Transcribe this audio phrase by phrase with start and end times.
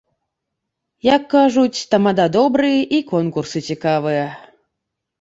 [1.15, 4.29] Як кажуць, тамада добры, і конкурсы цікавыя.